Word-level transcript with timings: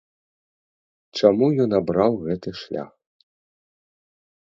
Чаму 1.19 1.49
ён 1.65 1.71
абраў 1.79 2.11
гэты 2.25 2.49
шлях? 2.61 2.89